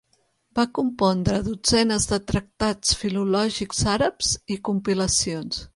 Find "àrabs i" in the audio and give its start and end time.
3.97-4.61